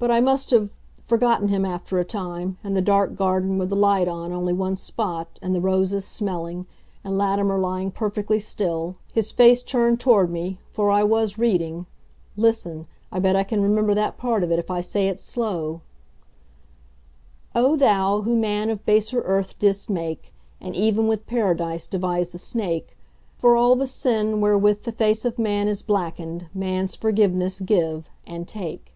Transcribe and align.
But 0.00 0.10
I 0.10 0.20
must 0.20 0.50
have 0.50 0.72
forgotten 1.02 1.48
him 1.48 1.64
after 1.64 1.98
a 1.98 2.04
time, 2.04 2.58
and 2.62 2.76
the 2.76 2.82
dark 2.82 3.14
garden 3.14 3.56
with 3.56 3.70
the 3.70 3.74
light 3.74 4.06
on 4.06 4.32
only 4.34 4.52
one 4.52 4.76
spot, 4.76 5.38
and 5.40 5.54
the 5.54 5.62
roses 5.62 6.04
smelling, 6.04 6.66
and 7.02 7.16
Latimer 7.16 7.58
lying 7.58 7.90
perfectly 7.90 8.38
still, 8.38 8.96
his 9.14 9.32
face 9.32 9.62
turned 9.62 9.98
toward 10.00 10.28
me, 10.30 10.60
for 10.68 10.90
I 10.90 11.04
was 11.04 11.38
reading 11.38 11.86
listen, 12.36 12.86
I 13.10 13.18
bet 13.18 13.34
I 13.34 13.44
can 13.44 13.62
remember 13.62 13.94
that 13.94 14.18
part 14.18 14.44
of 14.44 14.52
it 14.52 14.58
if 14.58 14.70
I 14.70 14.82
say 14.82 15.08
it 15.08 15.18
slow 15.18 15.80
Oh, 17.54 17.74
Thou, 17.74 18.20
who 18.20 18.36
Man 18.36 18.68
of 18.68 18.84
baser 18.84 19.22
Earth 19.22 19.58
didst 19.58 19.88
make, 19.88 20.34
And 20.60 20.76
ev'n 20.76 21.06
with 21.08 21.24
Paradise 21.26 21.86
devise 21.86 22.28
the 22.28 22.36
Snake: 22.36 22.94
For 23.38 23.56
all 23.56 23.74
the 23.74 23.86
sin 23.86 24.42
wherewith 24.42 24.82
the 24.82 24.92
Face 24.92 25.24
of 25.24 25.38
Man 25.38 25.66
Is 25.66 25.80
blacken'd 25.80 26.48
Man's 26.52 26.94
forgiveness 26.94 27.60
give 27.60 28.10
and 28.26 28.46
take! 28.46 28.90